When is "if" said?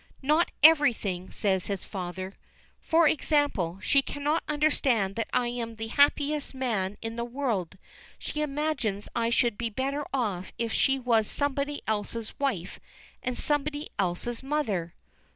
10.57-10.73